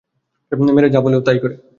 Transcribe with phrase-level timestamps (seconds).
[0.51, 1.55] মেয়েরা যা বলে ও তাই করে।